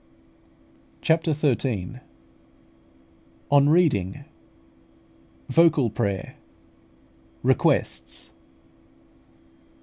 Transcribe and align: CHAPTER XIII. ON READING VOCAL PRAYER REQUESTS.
CHAPTER 1.01 1.31
XIII. 1.31 1.97
ON 3.51 3.69
READING 3.69 4.25
VOCAL 5.49 5.91
PRAYER 5.91 6.33
REQUESTS. 7.43 8.31